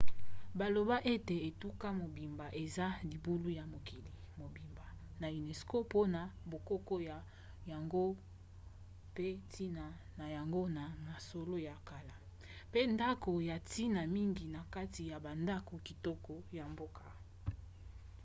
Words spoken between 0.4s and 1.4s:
baloba ete